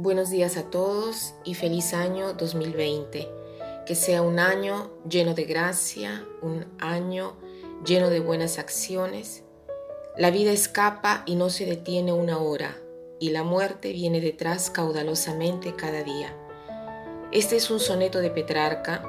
[0.00, 3.28] Buenos días a todos y feliz año 2020.
[3.84, 7.34] Que sea un año lleno de gracia, un año
[7.84, 9.42] lleno de buenas acciones.
[10.16, 12.78] La vida escapa y no se detiene una hora,
[13.18, 16.32] y la muerte viene detrás caudalosamente cada día.
[17.32, 19.02] Este es un soneto de Petrarca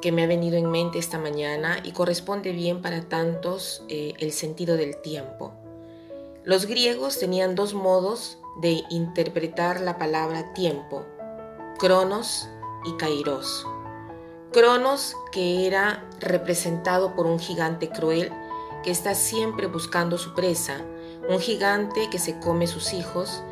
[0.00, 4.32] que me ha venido en mente esta mañana y corresponde bien para tantos eh, el
[4.32, 5.52] sentido del tiempo.
[6.42, 11.04] Los griegos tenían dos modos de interpretar la palabra tiempo,
[11.78, 12.48] cronos
[12.84, 13.66] y kairos.
[14.52, 18.30] Cronos, que era representado por un gigante cruel
[18.82, 20.82] que está siempre buscando su presa,
[21.28, 23.42] un gigante que se come sus hijos,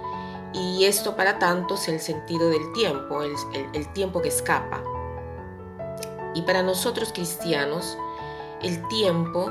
[0.52, 3.34] y esto para tanto es el sentido del tiempo, el,
[3.72, 4.82] el tiempo que escapa.
[6.34, 7.96] Y para nosotros cristianos,
[8.62, 9.50] el tiempo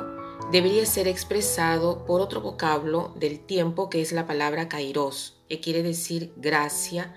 [0.51, 5.81] debería ser expresado por otro vocablo del tiempo que es la palabra kairos, que quiere
[5.81, 7.13] decir gracia,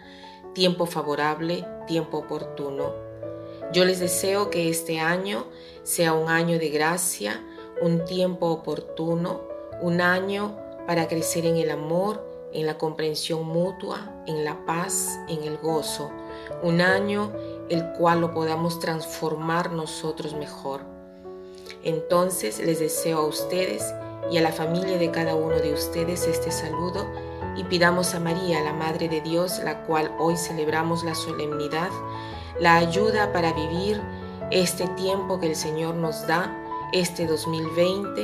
[0.55, 2.95] tiempo favorable, tiempo oportuno.
[3.73, 5.47] Yo les deseo que este año
[5.83, 7.45] sea un año de gracia,
[7.83, 9.43] un tiempo oportuno,
[9.83, 15.43] un año para crecer en el amor, en la comprensión mutua, en la paz, en
[15.45, 16.11] el gozo,
[16.63, 17.33] un año
[17.69, 20.83] el cual lo podamos transformar nosotros mejor.
[21.85, 23.95] Entonces les deseo a ustedes
[24.31, 27.07] y a la familia de cada uno de ustedes este saludo
[27.63, 31.91] y pidamos a María, la Madre de Dios, la cual hoy celebramos la solemnidad,
[32.59, 34.01] la ayuda para vivir
[34.51, 36.57] este tiempo que el Señor nos da,
[36.93, 38.23] este 2020,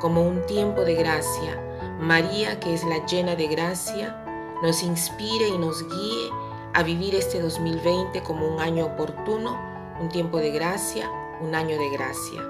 [0.00, 1.62] como un tiempo de gracia.
[2.00, 4.24] María, que es la llena de gracia,
[4.62, 6.30] nos inspire y nos guíe
[6.74, 9.56] a vivir este 2020 como un año oportuno,
[10.00, 11.08] un tiempo de gracia,
[11.40, 12.42] un año de gracia.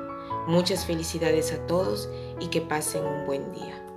[0.47, 2.09] Muchas felicidades a todos
[2.41, 3.90] y que pasen un buen día.